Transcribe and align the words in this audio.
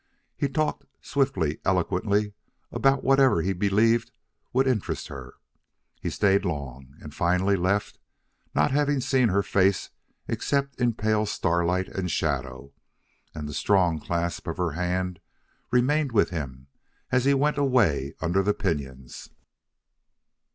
He 0.35 0.49
talked, 0.49 0.87
swiftly, 0.99 1.59
eloquently, 1.63 2.33
about 2.71 3.03
whatever 3.03 3.43
he 3.43 3.53
believed 3.53 4.09
would 4.51 4.65
interest 4.65 5.09
her. 5.09 5.35
He 6.01 6.09
stayed 6.09 6.43
long, 6.43 6.95
and 7.01 7.13
finally 7.13 7.55
left, 7.55 7.99
not 8.55 8.71
having 8.71 8.99
seen 8.99 9.29
her 9.29 9.43
face 9.43 9.91
except 10.27 10.81
in 10.81 10.95
pale 10.95 11.27
starlight 11.27 11.87
and 11.87 12.09
shadow; 12.09 12.73
and 13.35 13.47
the 13.47 13.53
strong 13.53 13.99
clasp 13.99 14.47
of 14.47 14.57
her 14.57 14.71
hand 14.71 15.19
remained 15.69 16.13
with 16.13 16.31
him 16.31 16.65
as 17.11 17.25
he 17.25 17.35
went 17.35 17.59
away 17.59 18.15
under 18.21 18.41
the 18.41 18.55
pinyons. 18.55 19.29